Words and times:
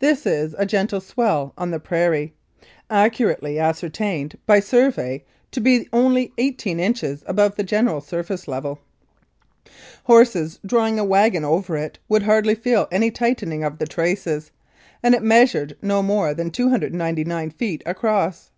This 0.00 0.26
is 0.26 0.52
a 0.58 0.66
gentle 0.66 1.00
swell 1.00 1.52
on 1.56 1.70
the 1.70 1.78
prairie, 1.78 2.34
accurately 2.90 3.56
ascertained 3.60 4.36
by 4.44 4.58
survey 4.58 5.22
to 5.52 5.60
be 5.60 5.88
only 5.92 6.32
eigh 6.36 6.50
teen 6.58 6.80
inches 6.80 7.22
above 7.24 7.54
the 7.54 7.62
general 7.62 8.00
surface 8.00 8.48
level. 8.48 8.80
Horses 10.02 10.58
draw 10.66 10.88
ing 10.88 10.98
a 10.98 11.04
wagon 11.04 11.44
over 11.44 11.76
it 11.76 12.00
would 12.08 12.24
hardly 12.24 12.56
feel 12.56 12.88
any 12.90 13.12
tightening 13.12 13.62
of 13.62 13.78
the 13.78 13.86
traces, 13.86 14.50
and 15.04 15.14
it 15.14 15.22
measured 15.22 15.76
no 15.80 16.02
more 16.02 16.34
than 16.34 16.50
299 16.50 17.50
feet 17.50 17.84
across. 17.86 18.50